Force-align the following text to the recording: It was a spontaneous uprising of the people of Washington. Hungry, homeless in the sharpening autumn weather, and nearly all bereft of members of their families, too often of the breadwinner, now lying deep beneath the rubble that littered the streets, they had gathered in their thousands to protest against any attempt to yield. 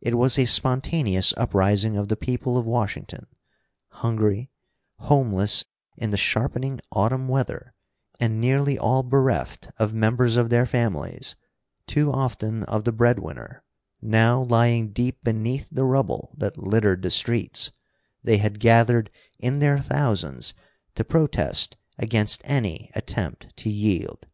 It 0.00 0.14
was 0.16 0.38
a 0.38 0.44
spontaneous 0.44 1.34
uprising 1.36 1.96
of 1.96 2.06
the 2.06 2.14
people 2.14 2.56
of 2.56 2.66
Washington. 2.66 3.26
Hungry, 3.88 4.48
homeless 5.00 5.64
in 5.96 6.10
the 6.10 6.16
sharpening 6.16 6.78
autumn 6.92 7.26
weather, 7.26 7.74
and 8.20 8.40
nearly 8.40 8.78
all 8.78 9.02
bereft 9.02 9.68
of 9.76 9.92
members 9.92 10.36
of 10.36 10.50
their 10.50 10.66
families, 10.66 11.34
too 11.88 12.12
often 12.12 12.62
of 12.62 12.84
the 12.84 12.92
breadwinner, 12.92 13.64
now 14.00 14.40
lying 14.40 14.92
deep 14.92 15.24
beneath 15.24 15.66
the 15.68 15.82
rubble 15.84 16.32
that 16.38 16.56
littered 16.56 17.02
the 17.02 17.10
streets, 17.10 17.72
they 18.22 18.36
had 18.36 18.60
gathered 18.60 19.10
in 19.40 19.58
their 19.58 19.80
thousands 19.80 20.54
to 20.94 21.02
protest 21.02 21.76
against 21.98 22.40
any 22.44 22.92
attempt 22.94 23.48
to 23.56 23.68
yield. 23.68 24.28